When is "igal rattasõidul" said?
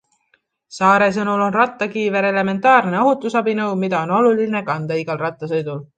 5.05-5.87